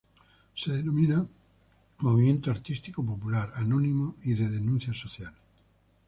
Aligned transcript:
Se 0.55 0.71
denomina 0.71 1.23
movimiento 1.99 2.49
artístico, 2.49 3.05
popular, 3.05 3.51
anónimo 3.55 4.15
y 4.23 4.33
de 4.33 4.49
denuncia 4.49 4.95
social. 4.95 5.31